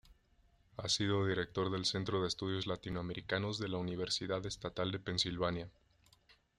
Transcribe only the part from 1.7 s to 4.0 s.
centro de estudios latinoamericanos de la